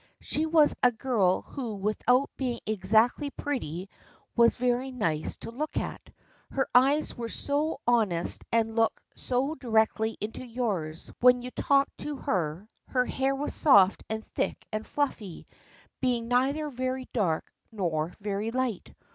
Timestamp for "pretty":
3.29-3.87